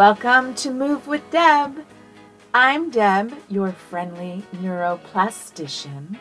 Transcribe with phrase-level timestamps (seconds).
[0.00, 1.84] Welcome to Move with Deb.
[2.54, 6.16] I'm Deb, your friendly neuroplastician,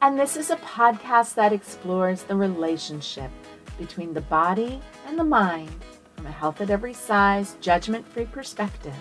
[0.00, 3.30] and this is a podcast that explores the relationship
[3.78, 5.68] between the body and the mind
[6.16, 8.96] from a health at every size, judgment free perspective.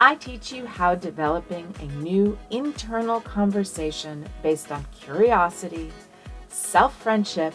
[0.00, 5.92] I teach you how developing a new internal conversation based on curiosity,
[6.48, 7.52] self friendship,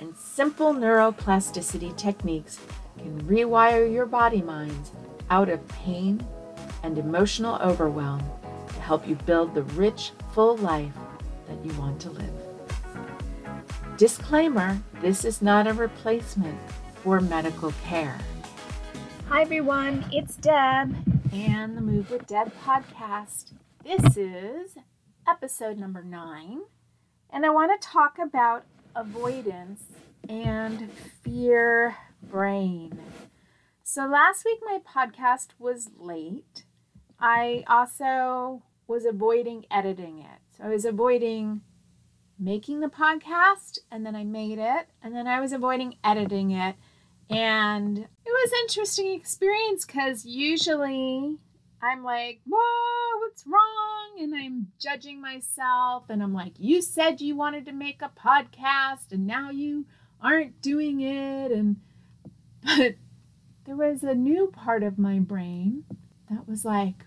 [0.00, 2.58] and simple neuroplasticity techniques
[2.98, 4.90] can rewire your body minds
[5.30, 6.24] out of pain
[6.82, 8.22] and emotional overwhelm
[8.68, 10.92] to help you build the rich, full life
[11.48, 12.34] that you want to live.
[13.96, 16.58] Disclaimer this is not a replacement
[16.96, 18.18] for medical care.
[19.28, 20.94] Hi, everyone, it's Deb
[21.32, 23.52] and the Move with Deb podcast.
[23.84, 24.76] This is
[25.28, 26.62] episode number nine,
[27.30, 28.64] and I want to talk about
[28.96, 29.84] avoidance
[30.28, 30.90] and
[31.22, 32.98] fear brain.
[33.92, 36.62] So last week my podcast was late.
[37.18, 40.38] I also was avoiding editing it.
[40.56, 41.62] So I was avoiding
[42.38, 46.76] making the podcast and then I made it and then I was avoiding editing it.
[47.28, 51.38] And it was an interesting experience because usually
[51.82, 54.22] I'm like, whoa, what's wrong?
[54.22, 59.10] And I'm judging myself and I'm like, you said you wanted to make a podcast
[59.10, 59.86] and now you
[60.22, 61.50] aren't doing it.
[61.50, 61.80] And
[62.62, 62.94] but
[63.70, 65.84] there was a new part of my brain
[66.28, 67.06] that was like,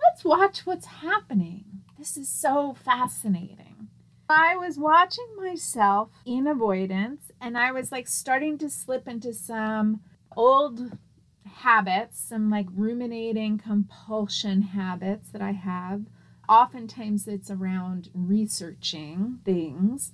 [0.00, 1.82] let's watch what's happening.
[1.98, 3.88] This is so fascinating.
[4.28, 10.00] I was watching myself in avoidance and I was like starting to slip into some
[10.36, 10.96] old
[11.44, 16.02] habits, some like ruminating compulsion habits that I have.
[16.48, 20.12] Oftentimes it's around researching things,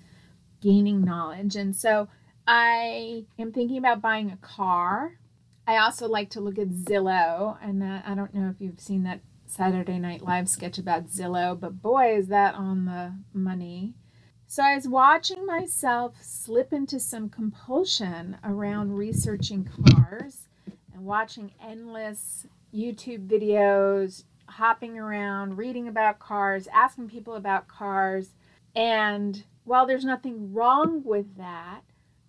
[0.63, 1.55] gaining knowledge.
[1.55, 2.09] And so
[2.47, 5.19] I am thinking about buying a car
[5.67, 9.05] I also like to look at Zillow, and that, I don't know if you've seen
[9.05, 13.95] that Saturday Night Live sketch about Zillow, but boy, is that on the money.
[14.47, 20.49] So I was watching myself slip into some compulsion around researching cars
[20.93, 28.31] and watching endless YouTube videos, hopping around, reading about cars, asking people about cars.
[28.75, 31.83] And while there's nothing wrong with that,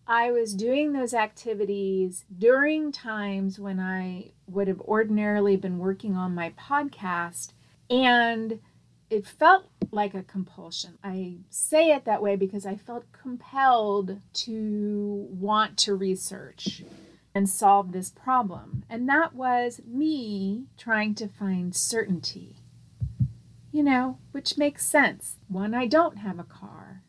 [0.07, 6.35] I was doing those activities during times when I would have ordinarily been working on
[6.35, 7.53] my podcast,
[7.89, 8.59] and
[9.09, 10.97] it felt like a compulsion.
[11.03, 16.83] I say it that way because I felt compelled to want to research
[17.33, 18.83] and solve this problem.
[18.89, 22.57] And that was me trying to find certainty,
[23.71, 25.37] you know, which makes sense.
[25.47, 27.03] One, I don't have a car.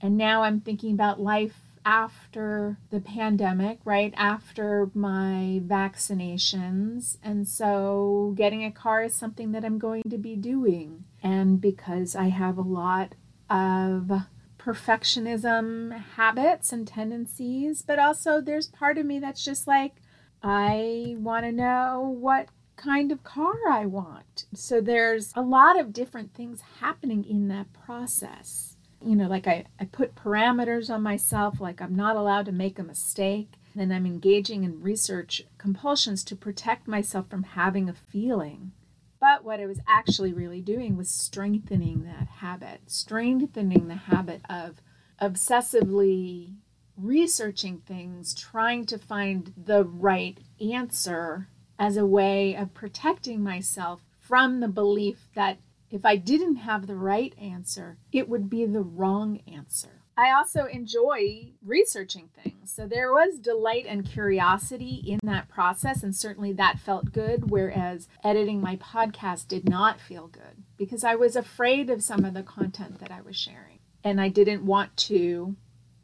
[0.00, 7.16] And now I'm thinking about life after the pandemic, right after my vaccinations.
[7.22, 11.04] And so getting a car is something that I'm going to be doing.
[11.22, 13.14] And because I have a lot
[13.50, 14.10] of
[14.58, 19.94] perfectionism habits and tendencies, but also there's part of me that's just like,
[20.42, 24.46] I want to know what kind of car I want.
[24.54, 29.64] So there's a lot of different things happening in that process you know, like I,
[29.78, 33.52] I put parameters on myself, like I'm not allowed to make a mistake.
[33.74, 38.72] Then I'm engaging in research compulsions to protect myself from having a feeling.
[39.20, 44.80] But what I was actually really doing was strengthening that habit, strengthening the habit of
[45.20, 46.54] obsessively
[46.96, 51.48] researching things, trying to find the right answer
[51.78, 55.58] as a way of protecting myself from the belief that
[55.90, 60.02] if I didn't have the right answer, it would be the wrong answer.
[60.18, 62.72] I also enjoy researching things.
[62.72, 68.08] So there was delight and curiosity in that process, and certainly that felt good, whereas
[68.24, 72.42] editing my podcast did not feel good because I was afraid of some of the
[72.42, 73.78] content that I was sharing.
[74.02, 75.54] And I didn't want to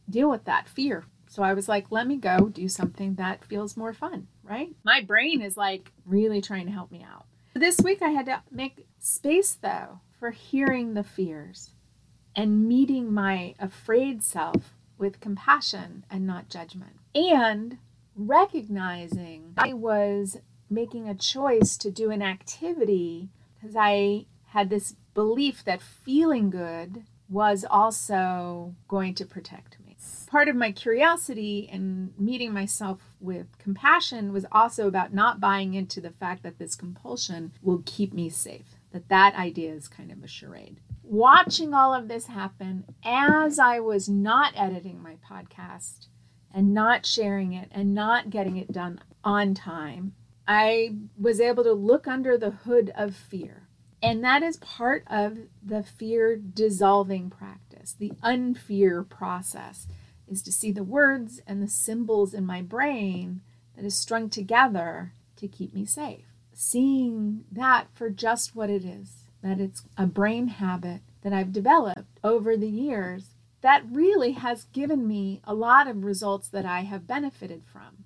[0.09, 1.05] deal with that fear.
[1.29, 4.69] So I was like, let me go do something that feels more fun, right?
[4.85, 7.27] My brain is like really trying to help me out.
[7.55, 11.71] This week I had to make space though for hearing the fears
[12.35, 16.97] and meeting my afraid self with compassion and not judgment.
[17.15, 17.79] And
[18.17, 20.39] recognizing I was
[20.71, 27.03] making a choice to do an activity because I had this belief that feeling good
[27.29, 29.85] was also going to protect me
[30.35, 36.01] part of my curiosity and meeting myself with compassion was also about not buying into
[36.01, 40.25] the fact that this compulsion will keep me safe that that idea is kind of
[40.25, 46.07] a charade watching all of this happen as i was not editing my podcast
[46.55, 50.15] and not sharing it and not getting it done on time
[50.47, 53.69] I was able to look under the hood of fear.
[54.03, 59.87] And that is part of the fear dissolving practice, the unfear process
[60.29, 63.41] is to see the words and the symbols in my brain
[63.75, 66.34] that is strung together to keep me safe.
[66.55, 72.21] Seeing that for just what it is, that it's a brain habit that I've developed
[72.23, 77.07] over the years that really has given me a lot of results that I have
[77.07, 78.05] benefited from.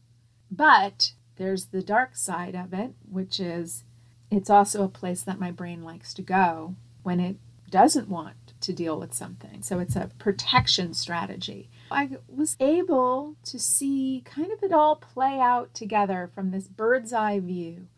[0.50, 3.83] But there's the dark side of it, which is
[4.31, 7.37] it's also a place that my brain likes to go when it
[7.71, 9.62] doesn't want to deal with something.
[9.62, 11.69] So it's a protection strategy.
[11.91, 17.12] I was able to see kind of it all play out together from this bird's
[17.12, 17.89] eye view,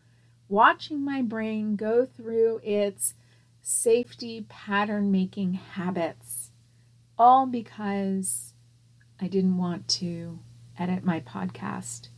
[0.51, 3.15] watching my brain go through its
[3.63, 6.51] safety pattern making habits,
[7.19, 8.53] all because
[9.21, 10.41] I didn't want to
[10.79, 12.09] edit my podcast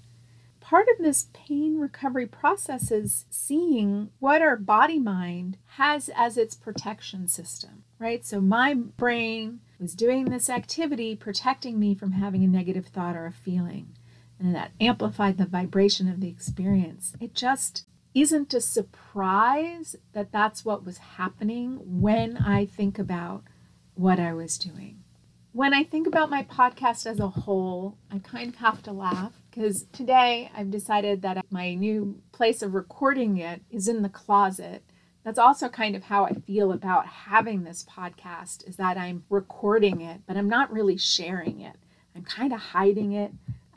[0.73, 6.55] part of this pain recovery process is seeing what our body mind has as its
[6.55, 8.25] protection system, right?
[8.25, 13.27] So my brain was doing this activity protecting me from having a negative thought or
[13.27, 13.89] a feeling.
[14.41, 17.13] And that amplified the vibration of the experience.
[17.21, 23.45] It just isn't a surprise that that's what was happening when I think about
[23.95, 25.03] what I was doing.
[25.53, 29.33] When I think about my podcast as a whole, I kind of have to laugh
[29.51, 34.83] because today I've decided that my new place of recording it is in the closet.
[35.25, 40.01] That's also kind of how I feel about having this podcast is that I'm recording
[40.01, 41.77] it, but I'm not really sharing it.
[42.17, 43.33] I'm kind of hiding it.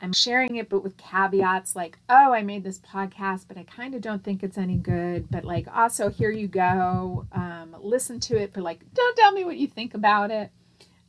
[0.06, 3.92] I'm sharing it, but with caveats like, oh, I made this podcast, but I kind
[3.92, 5.26] of don't think it's any good.
[5.28, 7.26] But like, also, here you go.
[7.32, 10.50] Um, listen to it, but like, don't tell me what you think about it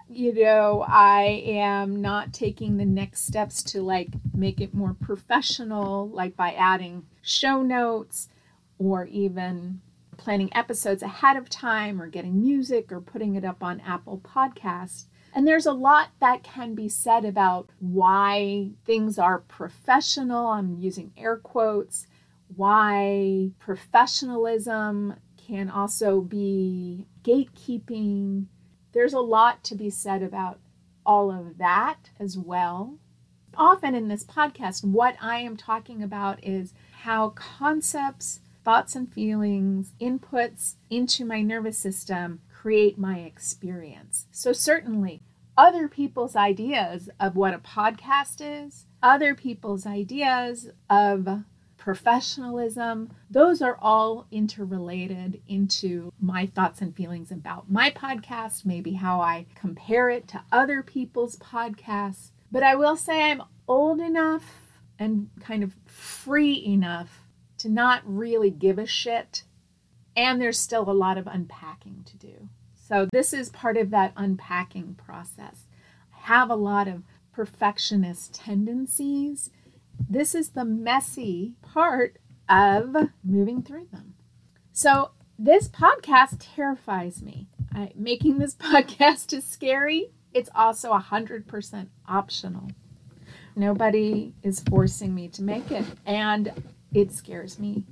[0.10, 6.08] you know, I am not taking the next steps to like make it more professional,
[6.08, 8.30] like by adding show notes
[8.78, 9.82] or even
[10.16, 15.08] planning episodes ahead of time or getting music or putting it up on Apple Podcasts.
[15.38, 20.48] And there's a lot that can be said about why things are professional.
[20.48, 22.08] I'm using air quotes.
[22.56, 28.48] Why professionalism can also be gatekeeping
[28.94, 30.60] there's a lot to be said about
[31.06, 32.98] all of that as well.
[33.56, 39.94] Often in this podcast, what I am talking about is how concepts, thoughts, and feelings,
[40.02, 44.26] inputs into my nervous system create my experience.
[44.32, 45.22] So, certainly,
[45.58, 51.28] other people's ideas of what a podcast is, other people's ideas of
[51.78, 59.22] professionalism, those are all interrelated into my thoughts and feelings about my podcast, maybe how
[59.22, 62.32] I compare it to other people's podcasts.
[62.52, 64.44] But I will say I'm old enough
[65.00, 67.24] and kind of free enough
[67.60, 69.44] to not really give a shit.
[70.16, 72.50] And there's still a lot of unpacking to do.
[72.88, 75.66] So, this is part of that unpacking process.
[76.16, 77.04] I have a lot of
[77.34, 79.50] perfectionist tendencies
[80.10, 82.18] this is the messy part
[82.48, 84.14] of moving through them.
[84.72, 87.48] So, this podcast terrifies me.
[87.74, 90.12] I, making this podcast is scary.
[90.34, 92.70] It's also 100% optional.
[93.56, 96.52] Nobody is forcing me to make it, and
[96.94, 97.86] it scares me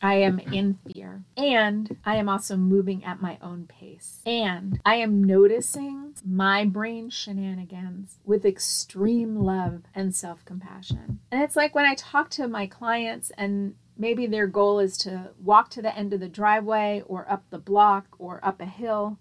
[0.00, 1.24] I am in fear.
[1.36, 4.20] And I am also moving at my own pace.
[4.26, 11.20] And I am noticing my brain shenanigans with extreme love and self compassion.
[11.30, 15.30] And it's like when I talk to my clients and maybe their goal is to
[15.42, 19.18] walk to the end of the driveway or up the block or up a hill.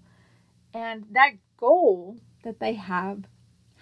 [0.74, 3.26] And that goal that they have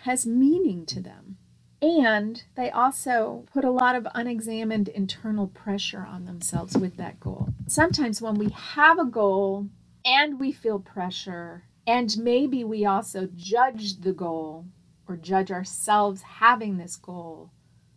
[0.03, 1.37] has meaning to them.
[1.81, 7.49] And they also put a lot of unexamined internal pressure on themselves with that goal.
[7.67, 9.69] Sometimes when we have a goal
[10.03, 14.65] and we feel pressure, and maybe we also judge the goal
[15.07, 17.51] or judge ourselves having this goal,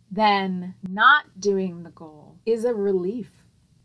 [0.09, 3.29] then not doing the goal is a relief.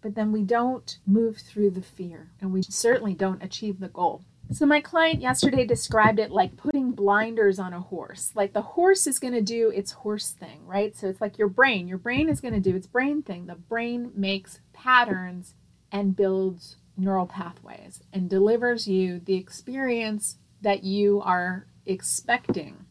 [0.00, 4.22] But then we don't move through the fear and we certainly don't achieve the goal.
[4.50, 8.32] So, my client yesterday described it like putting blinders on a horse.
[8.34, 10.96] Like the horse is going to do its horse thing, right?
[10.96, 11.86] So, it's like your brain.
[11.86, 13.46] Your brain is going to do its brain thing.
[13.46, 15.54] The brain makes patterns
[15.92, 22.86] and builds neural pathways and delivers you the experience that you are expecting.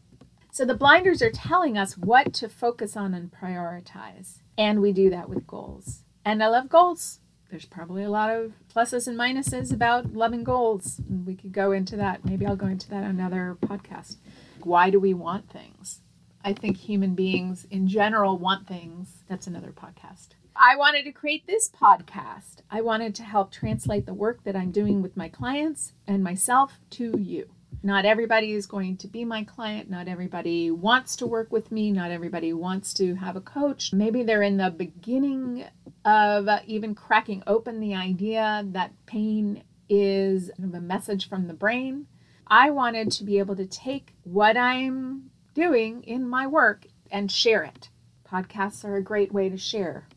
[0.52, 4.38] So, the blinders are telling us what to focus on and prioritize.
[4.56, 6.04] And we do that with goals.
[6.24, 7.18] And I love goals
[7.50, 11.00] there's probably a lot of pluses and minuses about loving goals.
[11.08, 12.24] We could go into that.
[12.24, 14.16] Maybe I'll go into that another podcast.
[14.62, 16.00] Why do we want things?
[16.44, 19.22] I think human beings in general want things.
[19.28, 20.28] That's another podcast.
[20.54, 22.62] I wanted to create this podcast.
[22.70, 26.80] I wanted to help translate the work that I'm doing with my clients and myself
[26.90, 27.48] to you.
[27.82, 29.88] Not everybody is going to be my client.
[29.88, 31.92] Not everybody wants to work with me.
[31.92, 33.92] Not everybody wants to have a coach.
[33.92, 35.64] Maybe they're in the beginning
[36.04, 42.06] of even cracking open the idea that pain is a message from the brain.
[42.46, 47.62] I wanted to be able to take what I'm doing in my work and share
[47.62, 47.90] it.
[48.30, 50.08] Podcasts are a great way to share.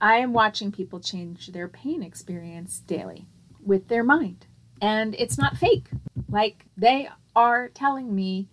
[0.00, 3.28] I am watching people change their pain experience daily
[3.64, 4.46] with their mind.
[4.82, 5.88] And it's not fake.
[6.34, 8.48] Like they are telling me,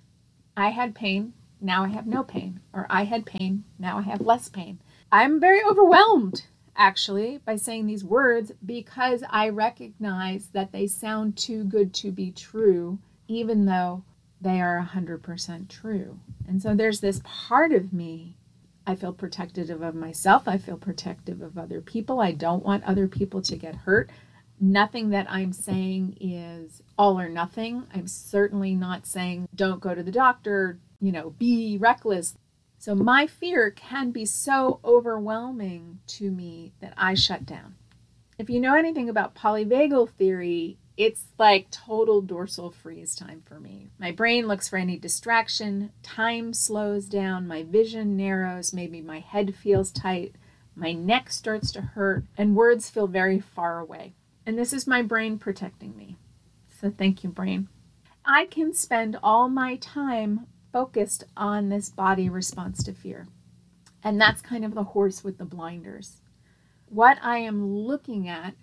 [0.56, 2.60] I had pain, now I have no pain.
[2.74, 4.78] Or I had pain, now I have less pain.
[5.12, 6.44] I'm very overwhelmed,
[6.76, 12.30] actually, by saying these words because I recognize that they sound too good to be
[12.30, 14.04] true, even though
[14.40, 16.20] they are 100% true.
[16.48, 18.38] And so there's this part of me
[18.86, 20.48] I feel protective of myself.
[20.48, 22.20] I feel protective of other people.
[22.20, 24.12] I don't want other people to get hurt.
[24.64, 27.88] Nothing that I'm saying is all or nothing.
[27.96, 32.36] I'm certainly not saying don't go to the doctor, you know, be reckless.
[32.78, 37.74] So my fear can be so overwhelming to me that I shut down.
[38.38, 43.90] If you know anything about polyvagal theory, it's like total dorsal freeze time for me.
[43.98, 49.56] My brain looks for any distraction, time slows down, my vision narrows, maybe my head
[49.56, 50.36] feels tight,
[50.76, 54.14] my neck starts to hurt, and words feel very far away.
[54.46, 56.18] And this is my brain protecting me.
[56.80, 57.68] So thank you, brain.
[58.26, 63.28] I can spend all my time focused on this body response to fear.
[64.04, 66.18] And that's kind of the horse with the blinders.
[66.88, 68.56] What I am looking at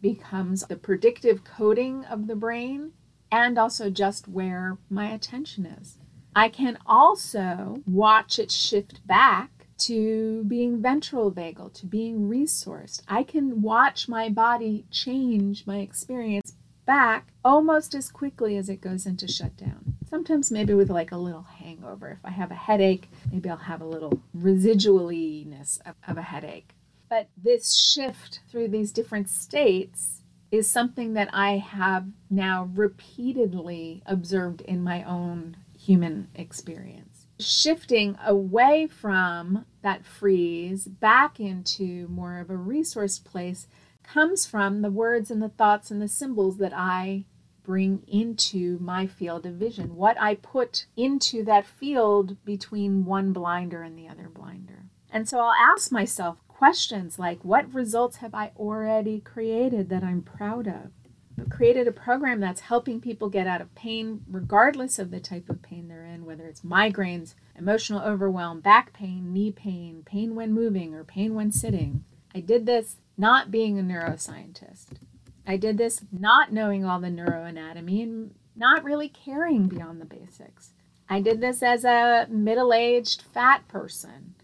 [0.00, 2.92] becomes the predictive coding of the brain
[3.30, 5.98] and also just where my attention is.
[6.34, 13.02] I can also watch it shift back to being ventral vagal, to being resourced.
[13.08, 16.54] I can watch my body change my experience
[16.86, 19.94] back almost as quickly as it goes into shutdown.
[20.08, 22.18] Sometimes, maybe with like a little hangover.
[22.18, 26.74] If I have a headache, maybe I'll have a little residualiness of, of a headache.
[27.08, 34.60] But this shift through these different states is something that I have now repeatedly observed
[34.62, 37.09] in my own human experience.
[37.40, 43.66] Shifting away from that freeze back into more of a resource place
[44.02, 47.24] comes from the words and the thoughts and the symbols that I
[47.62, 53.82] bring into my field of vision, what I put into that field between one blinder
[53.82, 54.86] and the other blinder.
[55.10, 60.22] And so I'll ask myself questions like what results have I already created that I'm
[60.22, 60.90] proud of?
[61.48, 65.62] Created a program that's helping people get out of pain regardless of the type of
[65.62, 70.94] pain they're in, whether it's migraines, emotional overwhelm, back pain, knee pain, pain when moving,
[70.94, 72.04] or pain when sitting.
[72.34, 74.86] I did this not being a neuroscientist.
[75.46, 80.72] I did this not knowing all the neuroanatomy and not really caring beyond the basics.
[81.08, 84.34] I did this as a middle aged fat person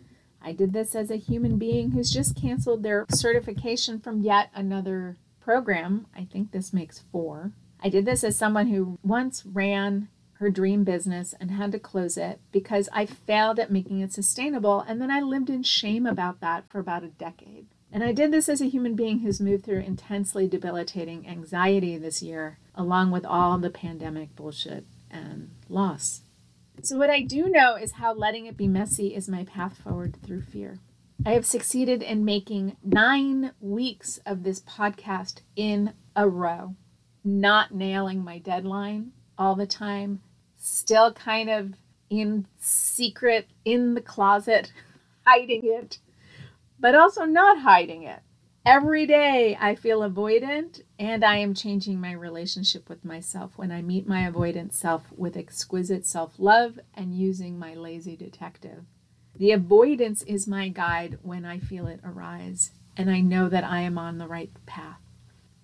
[0.46, 5.16] I did this as a human being who's just canceled their certification from yet another
[5.46, 6.06] program.
[6.14, 7.52] I think this makes four.
[7.80, 12.16] I did this as someone who once ran her dream business and had to close
[12.16, 14.80] it because I failed at making it sustainable.
[14.80, 17.66] And then I lived in shame about that for about a decade.
[17.92, 22.24] And I did this as a human being who's moved through intensely debilitating anxiety this
[22.24, 26.22] year, along with all the pandemic bullshit and loss.
[26.82, 30.16] So, what I do know is how letting it be messy is my path forward
[30.22, 30.80] through fear.
[31.24, 36.76] I have succeeded in making nine weeks of this podcast in a row,
[37.24, 40.20] not nailing my deadline all the time,
[40.56, 41.74] still kind of
[42.10, 44.72] in secret in the closet,
[45.26, 45.98] hiding it,
[46.78, 48.20] but also not hiding it.
[48.64, 53.80] Every day I feel avoidant, and I am changing my relationship with myself when I
[53.80, 58.84] meet my avoidant self with exquisite self love and using my lazy detective.
[59.38, 63.82] The avoidance is my guide when I feel it arise, and I know that I
[63.82, 65.00] am on the right path.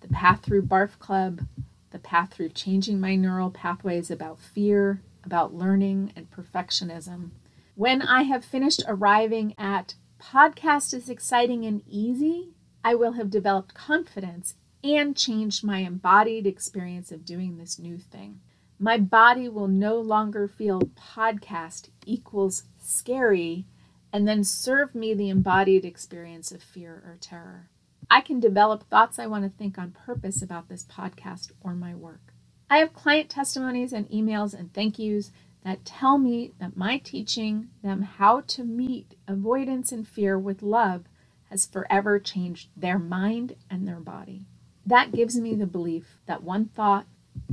[0.01, 1.47] The path through Barf Club,
[1.89, 7.31] the path through changing my neural pathways about fear, about learning, and perfectionism.
[7.73, 12.49] When I have finished arriving at podcast is exciting and easy,
[12.83, 14.53] I will have developed confidence
[14.83, 18.41] and changed my embodied experience of doing this new thing.
[18.83, 23.65] My body will no longer feel podcast equals scary
[24.11, 27.69] and then serve me the embodied experience of fear or terror.
[28.11, 31.95] I can develop thoughts I want to think on purpose about this podcast or my
[31.95, 32.33] work.
[32.69, 35.31] I have client testimonies and emails and thank yous
[35.63, 41.05] that tell me that my teaching them how to meet avoidance and fear with love
[41.49, 44.45] has forever changed their mind and their body.
[44.85, 47.05] That gives me the belief that one thought,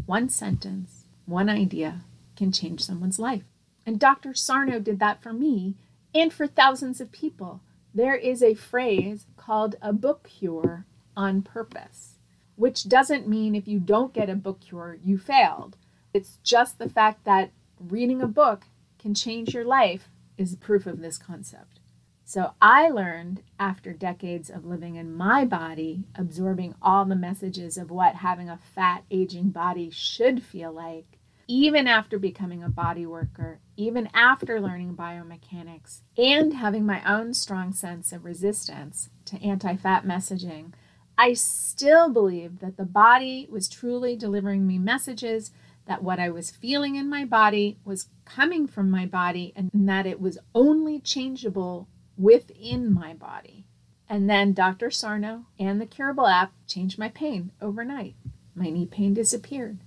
[0.07, 1.00] one sentence,
[1.31, 2.03] one idea
[2.37, 3.45] can change someone's life.
[3.87, 4.35] And Dr.
[4.35, 5.75] Sarno did that for me
[6.15, 7.61] and for thousands of people.
[7.95, 10.85] There is a phrase called a book cure
[11.17, 12.17] on purpose,
[12.57, 15.77] which doesn't mean if you don't get a book cure, you failed.
[16.13, 18.65] It's just the fact that reading a book
[18.99, 21.81] can change your life is proof of this concept.
[22.25, 27.91] So I learned after decades of living in my body, absorbing all the messages of
[27.91, 31.19] what having a fat, aging body should feel like,
[31.51, 37.73] even after becoming a body worker, even after learning biomechanics, and having my own strong
[37.73, 40.73] sense of resistance to anti fat messaging,
[41.19, 45.51] I still believed that the body was truly delivering me messages
[45.89, 50.07] that what I was feeling in my body was coming from my body and that
[50.07, 53.65] it was only changeable within my body.
[54.09, 54.93] And then Dr.
[54.93, 58.15] Sarno and the Curable app changed my pain overnight.
[58.55, 59.81] My knee pain disappeared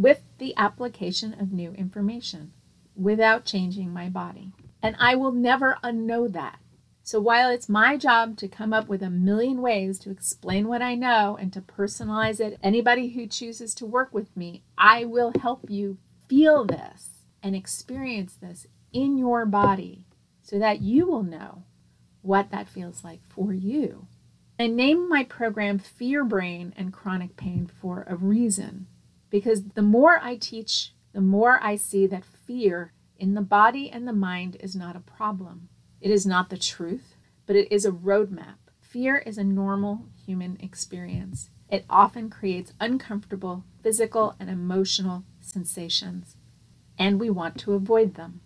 [0.00, 2.52] with the application of new information
[2.96, 4.50] without changing my body.
[4.82, 6.58] And I will never unknow that.
[7.02, 10.80] So while it's my job to come up with a million ways to explain what
[10.80, 15.32] I know and to personalize it, anybody who chooses to work with me, I will
[15.38, 20.06] help you feel this and experience this in your body
[20.42, 21.64] so that you will know
[22.22, 24.06] what that feels like for you.
[24.58, 28.86] I named my program Fear Brain and Chronic Pain for a reason
[29.30, 34.06] because the more I teach, the more I see that fear in the body and
[34.06, 35.68] the mind is not a problem.
[36.00, 38.56] It is not the truth, but it is a roadmap.
[38.80, 41.50] Fear is a normal human experience.
[41.68, 46.36] It often creates uncomfortable physical and emotional sensations,
[46.98, 48.40] and we want to avoid them.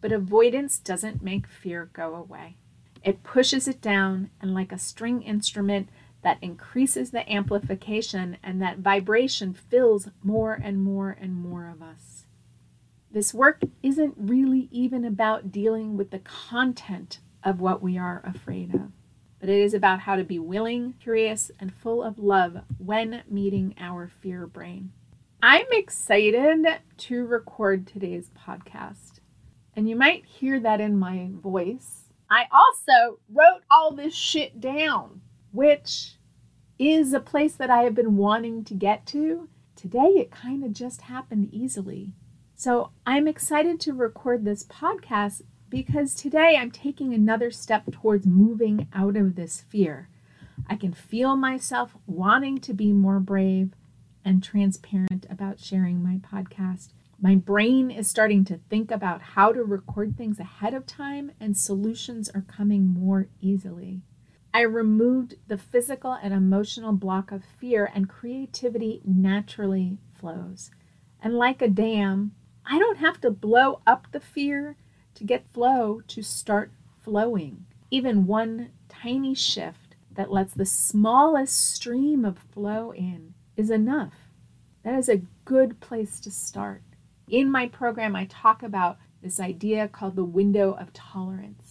[0.00, 2.56] But avoidance doesn't make fear go away.
[3.02, 5.88] It pushes it down, and like a string instrument,
[6.22, 12.24] that increases the amplification and that vibration fills more and more and more of us.
[13.10, 18.74] This work isn't really even about dealing with the content of what we are afraid
[18.74, 18.90] of,
[19.40, 23.74] but it is about how to be willing, curious, and full of love when meeting
[23.78, 24.92] our fear brain.
[25.40, 29.20] I'm excited to record today's podcast,
[29.74, 32.10] and you might hear that in my voice.
[32.28, 36.16] I also wrote all this shit down which
[36.78, 39.48] is a place that I have been wanting to get to.
[39.74, 42.12] Today, it kind of just happened easily.
[42.54, 48.88] So I'm excited to record this podcast because today I'm taking another step towards moving
[48.92, 50.08] out of this fear.
[50.68, 53.74] I can feel myself wanting to be more brave
[54.24, 56.88] and transparent about sharing my podcast.
[57.20, 61.56] My brain is starting to think about how to record things ahead of time, and
[61.56, 64.02] solutions are coming more easily.
[64.52, 70.70] I removed the physical and emotional block of fear, and creativity naturally flows.
[71.22, 72.32] And like a dam,
[72.64, 74.76] I don't have to blow up the fear
[75.14, 76.70] to get flow to start
[77.02, 77.66] flowing.
[77.90, 84.14] Even one tiny shift that lets the smallest stream of flow in is enough.
[84.82, 86.82] That is a good place to start.
[87.28, 91.67] In my program, I talk about this idea called the window of tolerance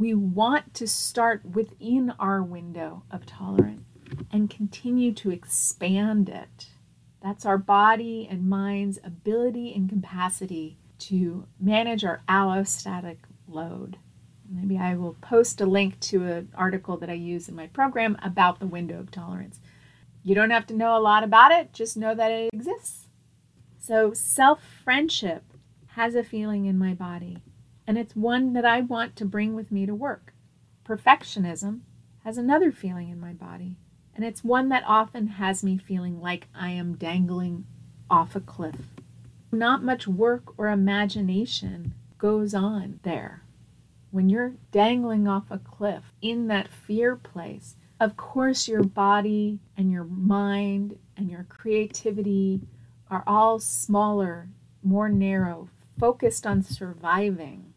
[0.00, 3.82] we want to start within our window of tolerance
[4.32, 6.68] and continue to expand it.
[7.22, 13.98] That's our body and mind's ability and capacity to manage our allostatic load.
[14.48, 18.16] Maybe I will post a link to an article that I use in my program
[18.22, 19.60] about the window of tolerance.
[20.24, 23.08] You don't have to know a lot about it, just know that it exists.
[23.78, 25.44] So, self friendship
[25.88, 27.42] has a feeling in my body
[27.86, 30.32] and it's one that I want to bring with me to work.
[30.84, 31.80] Perfectionism
[32.24, 33.76] has another feeling in my body,
[34.14, 37.66] and it's one that often has me feeling like I am dangling
[38.10, 38.76] off a cliff.
[39.52, 43.42] Not much work or imagination goes on there.
[44.10, 49.90] When you're dangling off a cliff in that fear place, of course, your body and
[49.90, 52.60] your mind and your creativity
[53.10, 54.48] are all smaller,
[54.82, 57.69] more narrow, focused on surviving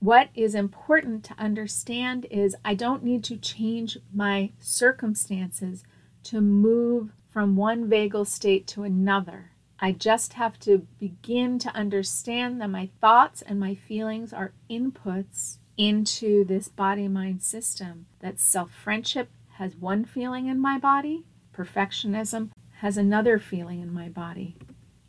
[0.00, 5.82] what is important to understand is I don't need to change my circumstances
[6.24, 9.52] to move from one vagal state to another.
[9.80, 15.58] I just have to begin to understand that my thoughts and my feelings are inputs
[15.76, 18.06] into this body mind system.
[18.20, 24.08] That self friendship has one feeling in my body, perfectionism has another feeling in my
[24.08, 24.56] body.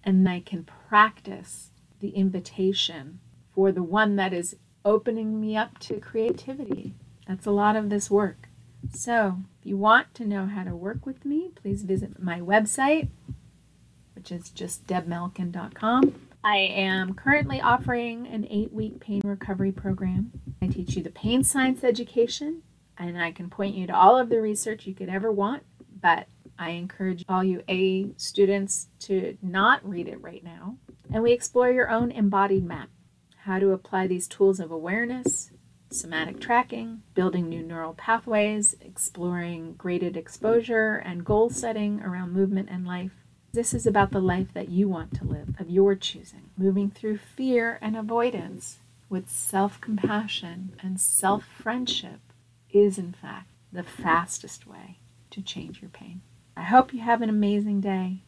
[0.04, 3.19] And I can practice the invitation
[3.54, 6.95] for the one that is opening me up to creativity.
[7.27, 8.49] That's a lot of this work.
[8.93, 13.09] So, if you want to know how to work with me, please visit my website,
[14.15, 16.15] which is just debmalkin.com.
[16.43, 20.31] I am currently offering an eight week pain recovery program.
[20.61, 22.63] I teach you the pain science education,
[22.97, 25.63] and I can point you to all of the research you could ever want,
[26.01, 30.77] but I encourage all you A students to not read it right now.
[31.13, 32.89] And we explore your own embodied map
[33.43, 35.52] how to apply these tools of awareness,
[35.89, 42.86] somatic tracking, building new neural pathways, exploring graded exposure, and goal setting around movement and
[42.86, 43.12] life.
[43.52, 47.17] This is about the life that you want to live, of your choosing, moving through
[47.17, 48.78] fear and avoidance
[49.10, 52.19] with self compassion and self friendship
[52.71, 54.99] is, in fact, the fastest way
[55.32, 56.21] to change your pain.
[56.56, 58.21] I hope you have an amazing day.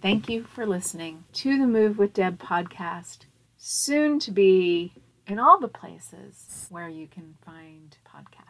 [0.00, 3.26] Thank you for listening to the Move with Deb podcast,
[3.66, 4.92] soon to be
[5.26, 8.43] in all the places where you can find podcasts.